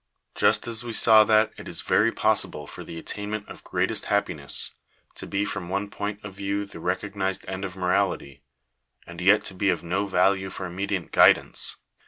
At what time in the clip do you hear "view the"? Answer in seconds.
6.33-6.79